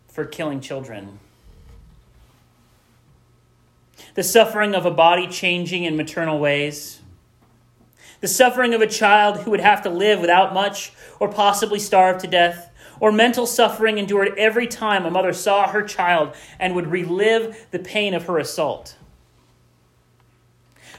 for 0.08 0.24
killing 0.24 0.60
children. 0.60 1.18
The 4.14 4.22
suffering 4.22 4.74
of 4.74 4.84
a 4.84 4.90
body 4.90 5.28
changing 5.28 5.84
in 5.84 5.96
maternal 5.96 6.38
ways. 6.38 6.99
The 8.20 8.28
suffering 8.28 8.74
of 8.74 8.80
a 8.80 8.86
child 8.86 9.38
who 9.38 9.50
would 9.50 9.60
have 9.60 9.82
to 9.82 9.90
live 9.90 10.20
without 10.20 10.52
much 10.52 10.92
or 11.18 11.28
possibly 11.28 11.78
starve 11.78 12.20
to 12.22 12.26
death. 12.26 12.70
Or 13.00 13.10
mental 13.10 13.46
suffering 13.46 13.96
endured 13.96 14.34
every 14.36 14.66
time 14.66 15.06
a 15.06 15.10
mother 15.10 15.32
saw 15.32 15.68
her 15.68 15.82
child 15.82 16.34
and 16.58 16.74
would 16.74 16.88
relive 16.88 17.66
the 17.70 17.78
pain 17.78 18.12
of 18.12 18.26
her 18.26 18.38
assault. 18.38 18.96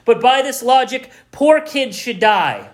But 0.04 0.20
by 0.20 0.42
this 0.42 0.63
logic, 0.63 1.12
poor 1.32 1.62
kids 1.62 1.96
should 1.96 2.20
die. 2.20 2.70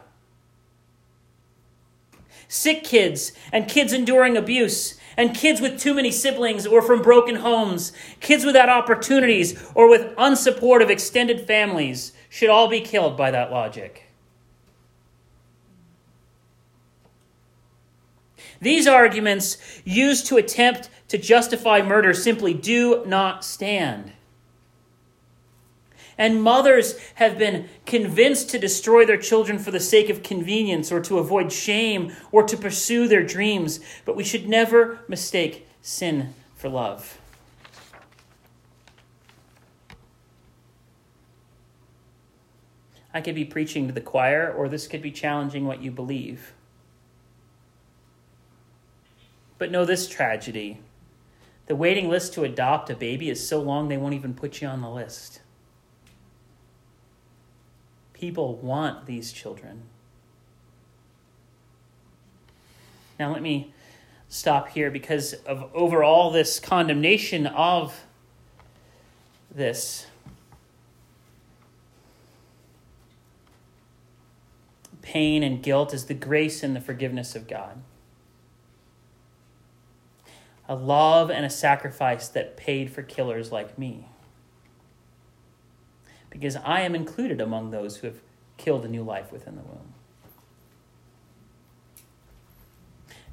Sick 2.48 2.86
kids 2.86 3.34
and 3.52 3.68
kids 3.68 3.92
enduring 3.92 4.38
abuse 4.38 4.98
and 5.18 5.36
kids 5.36 5.60
with 5.60 5.78
too 5.78 5.94
many 5.94 6.12
siblings 6.12 6.66
or 6.66 6.82
from 6.82 7.02
broken 7.02 7.38
homes, 7.38 7.92
kids 8.22 8.46
without 8.46 8.70
opportunities 8.70 9.62
or 9.76 9.90
with 9.90 10.16
unsupportive 10.16 10.90
extended 10.90 11.46
families 11.46 12.14
should 12.30 12.50
all 12.50 12.70
be 12.70 12.80
killed 12.80 13.18
by 13.18 13.32
that 13.32 13.52
logic. 13.52 14.07
These 18.60 18.88
arguments 18.88 19.58
used 19.86 20.28
to 20.28 20.38
attempt 20.38 20.90
to 21.10 21.18
justify 21.18 21.82
murder 21.82 22.14
simply 22.14 22.54
do 22.54 23.04
not 23.06 23.46
stand. 23.46 24.12
And 26.18 26.42
mothers 26.42 26.98
have 27.16 27.38
been 27.38 27.70
convinced 27.86 28.50
to 28.50 28.60
destroy 28.60 29.06
their 29.06 29.18
children 29.18 29.60
for 29.60 29.70
the 29.70 29.80
sake 29.80 30.10
of 30.10 30.24
convenience 30.24 30.92
or 30.92 31.00
to 31.02 31.20
avoid 31.20 31.52
shame 31.52 32.12
or 32.32 32.42
to 32.44 32.58
pursue 32.58 33.08
their 33.08 33.24
dreams. 33.24 33.80
But 34.04 34.16
we 34.16 34.24
should 34.24 34.50
never 34.50 35.00
mistake 35.08 35.68
sin 35.82 36.34
for 36.56 36.70
love. 36.70 37.20
I 43.14 43.22
could 43.22 43.36
be 43.36 43.46
preaching 43.46 43.88
to 43.88 43.94
the 43.94 44.02
choir, 44.02 44.52
or 44.52 44.70
this 44.70 44.88
could 44.88 45.02
be 45.02 45.12
challenging 45.12 45.66
what 45.66 45.82
you 45.82 45.90
believe. 45.90 46.54
But 49.58 49.72
know 49.72 49.86
this 49.86 50.08
tragedy 50.08 50.80
the 51.68 51.76
waiting 51.76 52.08
list 52.10 52.34
to 52.34 52.44
adopt 52.44 52.90
a 52.90 52.96
baby 52.96 53.30
is 53.30 53.46
so 53.46 53.62
long 53.62 53.90
they 53.90 53.98
won't 53.98 54.14
even 54.14 54.34
put 54.34 54.62
you 54.62 54.68
on 54.70 54.82
the 54.82 54.90
list. 54.90 55.42
People 58.14 58.56
want 58.56 59.06
these 59.06 59.34
children. 59.34 59.84
Now, 63.20 63.34
let 63.34 63.42
me 63.42 63.74
stop 64.30 64.70
here 64.70 64.90
because 64.90 65.34
of 65.34 65.70
overall 65.74 66.32
this 66.32 66.60
condemnation 66.60 67.48
of 67.48 68.06
this. 69.54 70.08
Pain 75.02 75.44
and 75.44 75.62
guilt 75.62 75.94
is 75.94 76.06
the 76.06 76.14
grace 76.14 76.64
and 76.64 76.76
the 76.76 76.82
forgiveness 76.82 77.36
of 77.36 77.48
God. 77.48 77.82
A 80.68 80.76
love 80.76 81.32
and 81.32 81.46
a 81.46 81.50
sacrifice 81.50 82.28
that 82.30 82.58
paid 82.58 82.92
for 82.92 83.02
killers 83.02 83.52
like 83.52 83.78
me 83.78 84.08
because 86.30 86.56
I 86.58 86.82
am 86.82 86.94
included 86.94 87.42
among 87.42 87.72
those 87.72 87.98
who 87.98 88.08
have 88.08 88.20
killed 88.58 88.86
a 88.86 88.88
new 88.88 89.04
life 89.04 89.32
within 89.32 89.56
the 89.56 89.64
womb. 89.64 89.94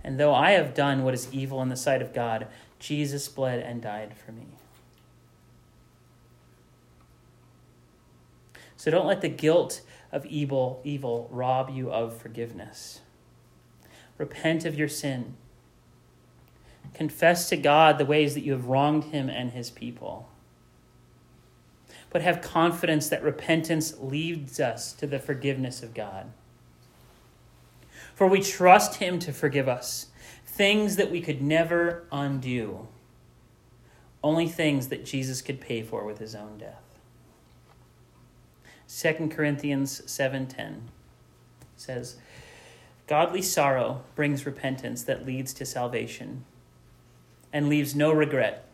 And 0.03 0.19
though 0.19 0.35
I 0.35 0.53
have 0.53 0.75
done 0.75 1.03
what 1.03 1.15
is 1.15 1.33
evil 1.33 1.61
in 1.63 1.69
the 1.69 1.77
sight 1.77 2.03
of 2.03 2.13
God, 2.15 2.47
Jesus 2.79 3.29
bled 3.29 3.61
and 3.61 3.83
died 3.83 4.15
for 4.17 4.33
me. 4.33 4.47
So 8.77 8.91
don't 8.91 9.07
let 9.07 9.23
the 9.23 9.29
guilt 9.29 9.81
of 10.13 10.27
evil 10.27 10.81
evil 10.85 11.29
rob 11.31 11.71
you 11.71 11.91
of 11.91 12.17
forgiveness. 12.17 13.01
Repent 14.19 14.65
of 14.65 14.75
your 14.75 14.89
sin. 14.89 15.37
Confess 16.93 17.49
to 17.49 17.57
God 17.57 17.99
the 17.99 18.05
ways 18.05 18.35
that 18.35 18.45
you 18.45 18.53
have 18.53 18.67
wronged 18.67 19.05
him 19.05 19.29
and 19.29 19.51
his 19.51 19.71
people 19.71 20.29
but 22.15 22.23
have 22.23 22.41
confidence 22.41 23.09
that 23.09 23.25
repentance 23.25 23.99
leads 23.99 24.61
us 24.61 24.93
to 24.93 25.05
the 25.05 25.19
forgiveness 25.19 25.83
of 25.83 25.93
God. 25.93 26.31
For 28.15 28.29
we 28.29 28.41
trust 28.41 28.97
Him 29.01 29.19
to 29.19 29.33
forgive 29.33 29.69
us 29.69 30.07
things 30.47 30.95
that 30.95 31.11
we 31.11 31.21
could 31.21 31.43
never 31.43 32.07
undo, 32.13 32.87
only 34.23 34.47
things 34.47 34.87
that 34.89 35.05
Jesus 35.05 35.43
could 35.43 35.61
pay 35.61 35.83
for 35.83 36.05
with 36.05 36.21
His 36.21 36.37
own 36.37 36.57
death. 36.57 36.85
2 38.87 39.29
Corinthians 39.29 40.01
7:10 40.07 40.91
says, 41.75 42.15
"Godly 43.09 43.43
sorrow 43.43 44.05
brings 44.15 44.47
repentance 44.47 45.03
that 45.03 45.27
leads 45.27 45.53
to 45.55 45.67
salvation 45.67 46.45
and 47.55 47.71
leaves 47.71 47.95
no 47.95 48.13
regret, 48.13 48.67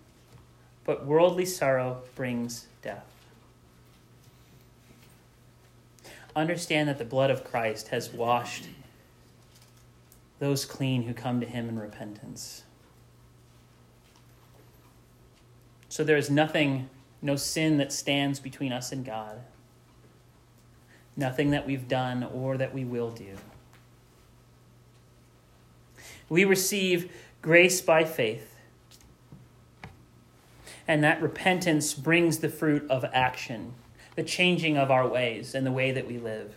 but 0.84 1.06
worldly 1.06 1.46
sorrow 1.46 2.02
brings 2.16 2.66
death." 2.82 3.04
understand 6.36 6.88
that 6.88 6.98
the 6.98 7.04
blood 7.04 7.30
of 7.30 7.44
Christ 7.44 7.88
has 7.88 8.12
washed 8.12 8.68
those 10.38 10.64
clean 10.64 11.02
who 11.02 11.12
come 11.12 11.40
to 11.40 11.46
him 11.46 11.68
in 11.68 11.78
repentance. 11.78 12.62
So 15.88 16.04
there 16.04 16.16
is 16.16 16.30
nothing, 16.30 16.88
no 17.20 17.36
sin 17.36 17.76
that 17.78 17.92
stands 17.92 18.40
between 18.40 18.72
us 18.72 18.92
and 18.92 19.04
God. 19.04 19.40
Nothing 21.16 21.50
that 21.50 21.66
we've 21.66 21.88
done 21.88 22.22
or 22.22 22.56
that 22.56 22.72
we 22.72 22.84
will 22.84 23.10
do. 23.10 23.36
We 26.28 26.44
receive 26.44 27.12
grace 27.42 27.80
by 27.80 28.04
faith. 28.04 28.49
And 30.90 31.04
that 31.04 31.22
repentance 31.22 31.94
brings 31.94 32.38
the 32.38 32.48
fruit 32.48 32.90
of 32.90 33.04
action 33.12 33.74
the 34.16 34.24
changing 34.24 34.76
of 34.76 34.90
our 34.90 35.06
ways 35.06 35.54
and 35.54 35.64
the 35.64 35.70
way 35.70 35.92
that 35.92 36.04
we 36.04 36.18
live. 36.18 36.52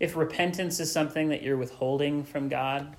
If 0.00 0.16
repentance 0.16 0.80
is 0.80 0.90
something 0.90 1.28
that 1.28 1.42
you're 1.42 1.58
withholding 1.58 2.24
from 2.24 2.48
God, 2.48 2.96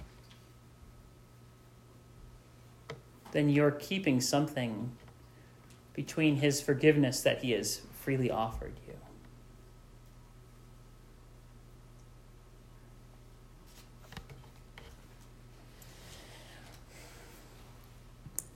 then 3.31 3.49
you're 3.49 3.71
keeping 3.71 4.21
something 4.21 4.91
between 5.95 6.35
His 6.35 6.61
forgiveness 6.61 7.21
that 7.21 7.41
He 7.41 7.53
has 7.53 7.81
freely 7.99 8.29
offered 8.29 8.73
you. 8.87 8.93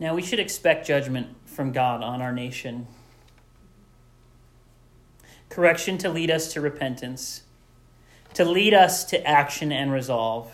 Now, 0.02 0.16
we 0.16 0.24
should 0.24 0.40
expect 0.40 0.88
judgment 0.88 1.28
from 1.46 1.72
God 1.72 2.02
on 2.02 2.24
our 2.24 2.34
nation. 2.34 2.88
Correction 5.48 6.00
to 6.00 6.10
lead 6.10 6.32
us 6.32 6.52
to 6.54 6.60
repentance, 6.60 7.44
to 8.34 8.44
lead 8.44 8.74
us 8.74 9.04
to 9.06 9.24
action 9.28 9.72
and 9.72 9.94
resolve. 9.94 10.52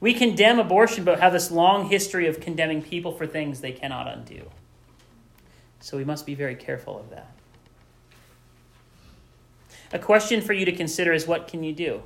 We 0.00 0.14
condemn 0.14 0.58
abortion, 0.58 1.04
but 1.04 1.20
have 1.20 1.34
this 1.34 1.50
long 1.50 1.90
history 1.90 2.26
of 2.26 2.40
condemning 2.40 2.80
people 2.80 3.12
for 3.12 3.26
things 3.26 3.60
they 3.60 3.72
cannot 3.72 4.08
undo. 4.08 4.50
So 5.80 5.98
we 5.98 6.04
must 6.04 6.24
be 6.24 6.34
very 6.34 6.54
careful 6.54 6.98
of 6.98 7.10
that. 7.10 7.30
A 9.92 9.98
question 9.98 10.40
for 10.40 10.54
you 10.54 10.64
to 10.64 10.72
consider 10.72 11.12
is 11.12 11.26
what 11.26 11.48
can 11.48 11.62
you 11.62 11.74
do? 11.74 12.02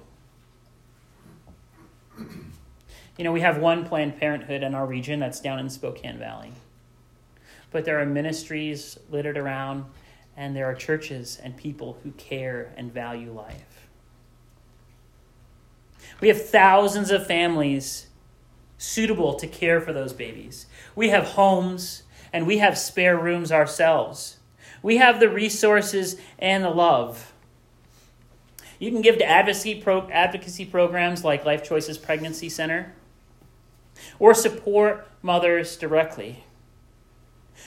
You 3.19 3.25
know, 3.25 3.33
we 3.33 3.43
have 3.43 3.59
one 3.59 3.85
Planned 3.85 4.19
Parenthood 4.19 4.63
in 4.63 4.75
our 4.75 4.87
region 4.87 5.21
that's 5.21 5.41
down 5.41 5.59
in 5.59 5.69
Spokane 5.69 6.19
Valley. 6.19 6.53
But 7.71 7.85
there 7.85 8.01
are 8.01 8.07
ministries 8.07 8.99
littered 9.11 9.37
around, 9.37 9.85
and 10.37 10.57
there 10.57 10.67
are 10.67 10.75
churches 10.75 11.39
and 11.43 11.57
people 11.57 11.99
who 12.03 12.13
care 12.13 12.73
and 12.77 12.93
value 12.93 13.33
life. 13.33 13.89
We 16.21 16.29
have 16.29 16.49
thousands 16.49 17.11
of 17.11 17.27
families 17.27 18.07
suitable 18.79 19.35
to 19.35 19.47
care 19.47 19.81
for 19.81 19.93
those 19.93 20.13
babies. 20.13 20.67
We 20.95 21.11
have 21.11 21.25
homes 21.25 22.03
and 22.33 22.47
we 22.47 22.59
have 22.59 22.79
spare 22.79 23.19
rooms 23.19 23.53
ourselves. 23.53 24.39
We 24.83 24.97
have 24.97 25.21
the 25.21 25.29
resources 25.29 26.17
and 26.39 26.65
the 26.65 26.71
love. 26.71 27.33
You 28.79 28.91
can 28.91 29.03
give 29.03 29.19
to 29.19 29.25
advocacy, 29.25 29.81
pro- 29.81 30.09
advocacy 30.11 30.65
programs 30.65 31.25
like 31.25 31.45
Life 31.45 31.63
Choices 31.63 31.99
Pregnancy 31.99 32.49
Center 32.49 32.95
or 34.19 34.35
support 34.35 35.09
mothers 35.23 35.77
directly. 35.77 36.45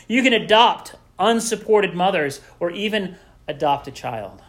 You 0.08 0.24
can 0.24 0.34
adopt 0.34 0.96
unsupported 1.18 1.94
mothers 1.94 2.42
or 2.60 2.72
even 2.72 3.18
adopt 3.48 3.88
a 3.88 3.92
child. 3.92 4.42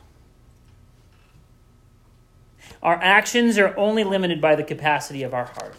Our 2.83 2.99
actions 3.03 3.59
are 3.59 3.77
only 3.77 4.05
limited 4.05 4.41
by 4.41 4.55
the 4.55 4.65
capacity 4.65 5.23
of 5.23 5.35
our 5.35 5.47
heart. 5.47 5.75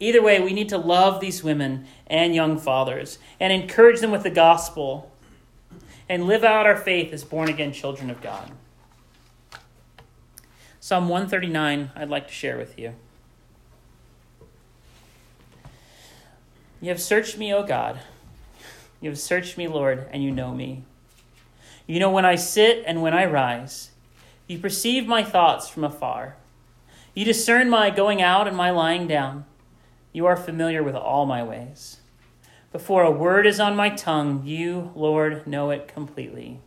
Either 0.00 0.22
way, 0.22 0.40
we 0.40 0.52
need 0.52 0.68
to 0.68 0.78
love 0.78 1.20
these 1.20 1.42
women 1.42 1.86
and 2.06 2.34
young 2.34 2.58
fathers 2.58 3.18
and 3.40 3.52
encourage 3.52 4.00
them 4.00 4.10
with 4.10 4.22
the 4.22 4.30
gospel 4.30 5.10
and 6.08 6.26
live 6.26 6.44
out 6.44 6.66
our 6.66 6.76
faith 6.76 7.12
as 7.12 7.24
born 7.24 7.48
again 7.48 7.72
children 7.72 8.08
of 8.08 8.20
God. 8.20 8.52
Psalm 10.80 11.08
139, 11.08 11.90
I'd 11.96 12.08
like 12.08 12.28
to 12.28 12.32
share 12.32 12.56
with 12.56 12.78
you. 12.78 12.94
You 16.88 16.94
have 16.94 17.02
searched 17.02 17.36
me, 17.36 17.52
O 17.52 17.62
God. 17.62 18.00
You 19.02 19.10
have 19.10 19.18
searched 19.18 19.58
me, 19.58 19.68
Lord, 19.68 20.08
and 20.10 20.24
you 20.24 20.30
know 20.30 20.54
me. 20.54 20.84
You 21.86 22.00
know 22.00 22.10
when 22.10 22.24
I 22.24 22.36
sit 22.36 22.82
and 22.86 23.02
when 23.02 23.12
I 23.12 23.26
rise. 23.26 23.90
You 24.46 24.58
perceive 24.58 25.06
my 25.06 25.22
thoughts 25.22 25.68
from 25.68 25.84
afar. 25.84 26.36
You 27.12 27.26
discern 27.26 27.68
my 27.68 27.90
going 27.90 28.22
out 28.22 28.48
and 28.48 28.56
my 28.56 28.70
lying 28.70 29.06
down. 29.06 29.44
You 30.14 30.24
are 30.24 30.34
familiar 30.34 30.82
with 30.82 30.94
all 30.94 31.26
my 31.26 31.42
ways. 31.42 31.98
Before 32.72 33.02
a 33.02 33.10
word 33.10 33.46
is 33.46 33.60
on 33.60 33.76
my 33.76 33.90
tongue, 33.90 34.46
you, 34.46 34.90
Lord, 34.94 35.46
know 35.46 35.68
it 35.68 35.88
completely. 35.88 36.58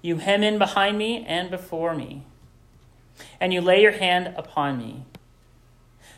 You 0.00 0.18
hem 0.18 0.44
in 0.44 0.58
behind 0.58 0.96
me 0.96 1.24
and 1.26 1.50
before 1.50 1.96
me, 1.96 2.22
and 3.40 3.52
you 3.52 3.62
lay 3.62 3.82
your 3.82 3.98
hand 3.98 4.32
upon 4.36 4.78
me. 4.78 5.02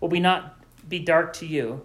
will 0.00 0.08
be 0.08 0.20
not 0.20 0.56
be 0.88 0.98
dark 0.98 1.32
to 1.34 1.46
you. 1.46 1.82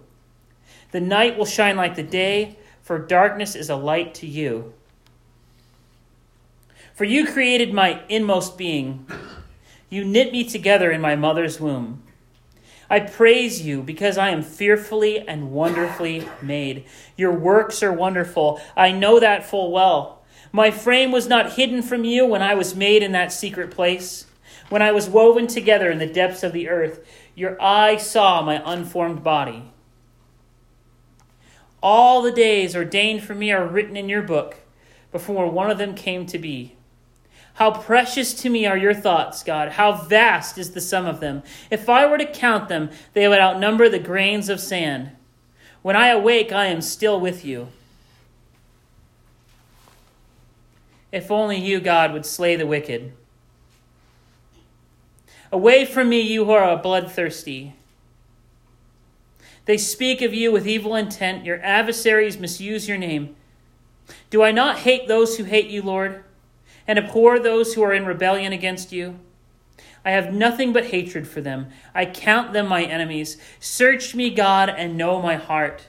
The 0.92 1.00
night 1.00 1.36
will 1.36 1.46
shine 1.46 1.76
like 1.76 1.96
the 1.96 2.02
day, 2.02 2.56
for 2.82 2.98
darkness 2.98 3.54
is 3.54 3.68
a 3.68 3.76
light 3.76 4.14
to 4.14 4.26
you. 4.26 4.72
For 6.94 7.04
you 7.04 7.26
created 7.26 7.74
my 7.74 8.02
inmost 8.08 8.56
being. 8.56 9.06
You 9.90 10.04
knit 10.04 10.32
me 10.32 10.44
together 10.44 10.90
in 10.90 11.00
my 11.00 11.16
mother's 11.16 11.60
womb. 11.60 12.02
I 12.88 13.00
praise 13.00 13.62
you 13.62 13.82
because 13.82 14.18
I 14.18 14.28
am 14.28 14.42
fearfully 14.42 15.26
and 15.26 15.50
wonderfully 15.50 16.28
made. 16.40 16.84
Your 17.16 17.32
works 17.32 17.82
are 17.82 17.92
wonderful. 17.92 18.60
I 18.76 18.92
know 18.92 19.18
that 19.18 19.44
full 19.44 19.72
well. 19.72 20.22
My 20.52 20.70
frame 20.70 21.10
was 21.10 21.26
not 21.26 21.54
hidden 21.54 21.82
from 21.82 22.04
you 22.04 22.24
when 22.26 22.42
I 22.42 22.54
was 22.54 22.76
made 22.76 23.02
in 23.02 23.12
that 23.12 23.32
secret 23.32 23.72
place. 23.72 24.26
When 24.68 24.82
I 24.82 24.92
was 24.92 25.08
woven 25.08 25.46
together 25.46 25.90
in 25.90 25.98
the 25.98 26.06
depths 26.06 26.42
of 26.42 26.52
the 26.52 26.68
earth, 26.68 27.04
your 27.34 27.60
eye 27.60 27.96
saw 27.96 28.42
my 28.42 28.62
unformed 28.64 29.22
body. 29.22 29.70
All 31.82 32.22
the 32.22 32.32
days 32.32 32.74
ordained 32.74 33.22
for 33.22 33.34
me 33.34 33.52
are 33.52 33.66
written 33.66 33.96
in 33.96 34.08
your 34.08 34.22
book 34.22 34.56
before 35.12 35.50
one 35.50 35.70
of 35.70 35.78
them 35.78 35.94
came 35.94 36.26
to 36.26 36.38
be. 36.38 36.76
How 37.54 37.70
precious 37.70 38.34
to 38.34 38.50
me 38.50 38.66
are 38.66 38.76
your 38.76 38.94
thoughts, 38.94 39.44
God. 39.44 39.72
How 39.72 39.92
vast 39.92 40.58
is 40.58 40.72
the 40.72 40.80
sum 40.80 41.06
of 41.06 41.20
them. 41.20 41.42
If 41.70 41.88
I 41.88 42.06
were 42.06 42.18
to 42.18 42.26
count 42.26 42.68
them, 42.68 42.90
they 43.12 43.28
would 43.28 43.38
outnumber 43.38 43.88
the 43.88 43.98
grains 43.98 44.48
of 44.48 44.58
sand. 44.58 45.12
When 45.82 45.94
I 45.94 46.08
awake, 46.08 46.50
I 46.50 46.66
am 46.66 46.80
still 46.80 47.20
with 47.20 47.44
you. 47.44 47.68
If 51.12 51.30
only 51.30 51.58
you, 51.58 51.78
God, 51.78 52.12
would 52.12 52.26
slay 52.26 52.56
the 52.56 52.66
wicked. 52.66 53.12
Away 55.54 55.84
from 55.84 56.08
me, 56.08 56.20
you 56.20 56.46
who 56.46 56.50
are 56.50 56.76
bloodthirsty. 56.76 57.74
They 59.66 59.78
speak 59.78 60.20
of 60.20 60.34
you 60.34 60.50
with 60.50 60.66
evil 60.66 60.96
intent. 60.96 61.44
Your 61.44 61.62
adversaries 61.62 62.38
misuse 62.38 62.88
your 62.88 62.98
name. 62.98 63.36
Do 64.30 64.42
I 64.42 64.50
not 64.50 64.80
hate 64.80 65.06
those 65.06 65.36
who 65.36 65.44
hate 65.44 65.68
you, 65.68 65.80
Lord? 65.80 66.24
and 66.86 66.98
abhor 66.98 67.38
those 67.38 67.74
who 67.74 67.82
are 67.82 67.92
in 67.92 68.04
rebellion 68.04 68.52
against 68.52 68.92
you? 68.92 69.18
I 70.04 70.10
have 70.10 70.34
nothing 70.34 70.72
but 70.72 70.86
hatred 70.86 71.26
for 71.26 71.40
them. 71.40 71.68
I 71.94 72.04
count 72.04 72.52
them 72.52 72.66
my 72.66 72.82
enemies. 72.82 73.38
Search 73.58 74.14
me, 74.14 74.30
God, 74.30 74.68
and 74.68 74.98
know 74.98 75.22
my 75.22 75.36
heart. 75.36 75.86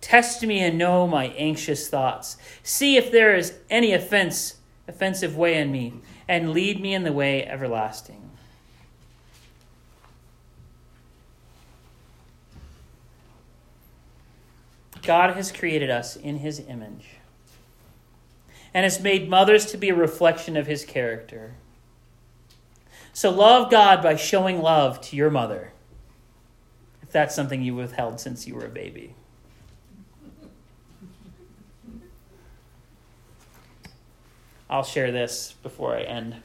Test 0.00 0.42
me 0.42 0.60
and 0.60 0.78
know 0.78 1.06
my 1.06 1.26
anxious 1.36 1.88
thoughts. 1.88 2.38
See 2.62 2.96
if 2.96 3.10
there 3.10 3.34
is 3.34 3.58
any 3.68 3.92
offense, 3.92 4.56
offensive 4.88 5.36
way 5.36 5.58
in 5.58 5.70
me, 5.70 5.94
and 6.26 6.52
lead 6.52 6.80
me 6.80 6.94
in 6.94 7.02
the 7.02 7.12
way 7.12 7.44
everlasting. 7.44 8.29
God 15.02 15.34
has 15.36 15.50
created 15.50 15.90
us 15.90 16.16
in 16.16 16.36
his 16.38 16.60
image 16.60 17.06
and 18.72 18.84
has 18.84 19.00
made 19.00 19.28
mothers 19.28 19.66
to 19.66 19.76
be 19.76 19.88
a 19.88 19.94
reflection 19.94 20.56
of 20.56 20.66
his 20.66 20.84
character. 20.84 21.54
So 23.12 23.30
love 23.30 23.70
God 23.70 24.02
by 24.02 24.16
showing 24.16 24.62
love 24.62 25.00
to 25.02 25.16
your 25.16 25.30
mother, 25.30 25.72
if 27.02 27.10
that's 27.10 27.34
something 27.34 27.62
you 27.62 27.74
withheld 27.74 28.20
since 28.20 28.46
you 28.46 28.54
were 28.54 28.66
a 28.66 28.70
baby. 28.70 29.14
I'll 34.68 34.84
share 34.84 35.10
this 35.10 35.54
before 35.64 35.96
I 35.96 36.02
end. 36.02 36.36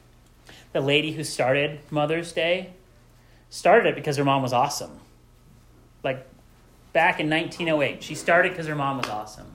The 0.74 0.82
lady 0.82 1.12
who 1.12 1.24
started 1.24 1.80
Mother's 1.92 2.32
Day 2.32 2.72
started 3.52 3.90
it 3.90 3.96
because 3.96 4.18
her 4.18 4.26
mom 4.26 4.42
was 4.42 4.52
awesome. 4.52 5.00
Like 6.04 6.28
back 6.96 7.20
in 7.20 7.30
1908, 7.30 8.02
she 8.02 8.16
started 8.16 8.54
because 8.54 8.68
her 8.68 8.74
mom 8.74 8.98
was 8.98 9.10
awesome. 9.10 9.52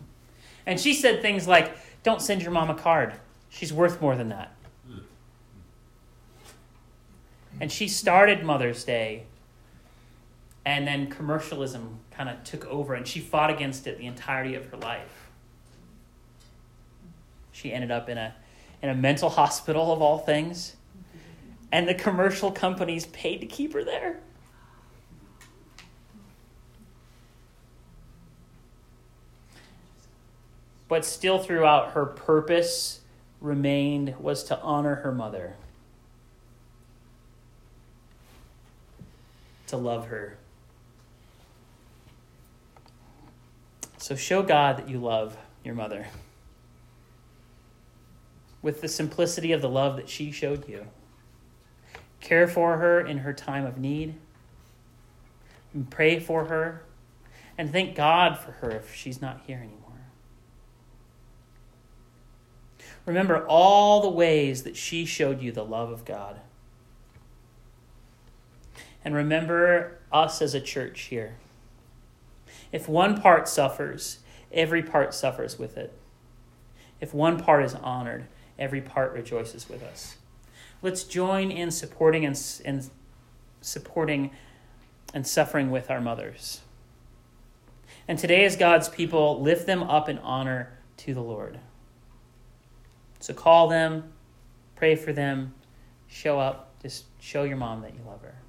And 0.67 0.79
she 0.79 0.93
said 0.93 1.23
things 1.23 1.49
like, 1.49 1.75
don't 2.03 2.21
send 2.21 2.43
your 2.43 2.51
mom 2.51 2.69
a 2.69 2.75
card. 2.75 3.15
She's 3.49 3.73
worth 3.73 3.99
more 4.03 4.15
than 4.15 4.29
that. 4.29 4.55
And 7.59 7.73
she 7.73 7.89
started 7.89 8.45
Mother's 8.45 8.85
Day, 8.85 9.25
and 10.67 10.87
then 10.87 11.09
commercialism 11.09 12.01
kind 12.11 12.29
of 12.29 12.45
took 12.45 12.67
over, 12.67 12.93
and 12.93 13.09
she 13.09 13.21
fought 13.21 13.49
against 13.49 13.87
it 13.87 13.97
the 13.97 14.07
entirety 14.07 14.55
of 14.55 14.67
her 14.67 14.77
life. 14.77 15.31
She 17.53 17.73
ended 17.73 17.91
up 17.91 18.11
in 18.11 18.19
a, 18.19 18.35
in 18.83 18.91
a 18.91 18.95
mental 18.95 19.31
hospital, 19.41 19.93
of 19.93 20.03
all 20.03 20.19
things, 20.19 20.77
and 21.73 21.89
the 21.89 21.95
commercial 21.95 22.53
companies 22.53 23.07
paid 23.07 23.41
to 23.41 23.47
keep 23.47 23.73
her 23.73 23.83
there. 23.83 24.21
But 30.91 31.05
still 31.05 31.39
throughout 31.39 31.93
her 31.93 32.05
purpose 32.05 33.01
remained 33.41 34.17
was 34.19 34.43
to 34.43 34.61
honor 34.61 34.97
her 34.97 35.13
mother, 35.13 35.55
to 39.69 39.77
love 39.77 40.09
her. 40.09 40.37
So 43.99 44.17
show 44.17 44.43
God 44.43 44.79
that 44.79 44.89
you 44.89 44.99
love 44.99 45.37
your 45.63 45.77
mother 45.77 46.09
with 48.61 48.81
the 48.81 48.89
simplicity 48.89 49.53
of 49.53 49.63
the 49.63 49.69
love 49.69 49.97
that 49.97 50.09
she 50.09 50.33
showed 50.33 50.69
you. 50.69 50.89
Care 52.21 52.49
for 52.49 52.79
her 52.79 53.01
in 53.01 53.19
her 53.19 53.33
time 53.33 53.65
of 53.65 53.79
need. 53.79 54.17
And 55.73 55.89
pray 55.89 56.19
for 56.19 56.47
her. 56.47 56.83
And 57.57 57.71
thank 57.71 57.95
God 57.95 58.37
for 58.37 58.51
her 58.53 58.73
if 58.73 58.93
she's 58.93 59.23
not 59.23 59.43
here 59.47 59.59
anymore. 59.59 59.90
Remember 63.11 63.45
all 63.49 64.01
the 64.01 64.09
ways 64.09 64.63
that 64.63 64.77
she 64.77 65.05
showed 65.05 65.43
you 65.43 65.51
the 65.51 65.65
love 65.65 65.91
of 65.91 66.05
God. 66.05 66.39
And 69.05 69.17
remember 69.17 69.99
us 70.13 70.41
as 70.41 70.55
a 70.55 70.61
church 70.61 71.01
here. 71.03 71.35
If 72.71 72.89
one 72.89 73.21
part 73.21 73.49
suffers, 73.49 74.21
every 74.53 74.81
part 74.81 75.13
suffers 75.13 75.59
with 75.59 75.77
it. 75.77 75.93
If 77.01 77.13
one 77.13 77.41
part 77.43 77.65
is 77.65 77.75
honored, 77.75 78.27
every 78.57 78.81
part 78.81 79.13
rejoices 79.13 79.69
with 79.69 79.83
us. 79.83 80.15
Let's 80.81 81.03
join 81.03 81.51
in 81.51 81.73
supporting 81.73 82.25
and, 82.25 82.41
and 82.65 82.89
supporting 83.61 84.31
and 85.13 85.27
suffering 85.27 85.73
with 85.73 85.91
our 85.91 86.01
mothers. 86.01 86.61
And 88.07 88.21
today, 88.21 88.45
as 88.45 88.55
God's 88.55 88.89
people, 88.89 89.43
lift 89.43 89.67
them 89.67 89.83
up 89.83 90.09
in 90.09 90.19
honor 90.19 90.79
to 90.99 91.13
the 91.13 91.23
Lord. 91.23 91.59
So 93.21 93.35
call 93.35 93.69
them, 93.69 94.13
pray 94.77 94.97
for 94.97 95.13
them, 95.13 95.55
show 96.09 96.41
up, 96.41 96.75
just 96.83 97.05
show 97.21 97.45
your 97.45 97.59
mom 97.59 97.83
that 97.83 97.95
you 97.95 98.01
love 98.07 98.23
her. 98.23 98.40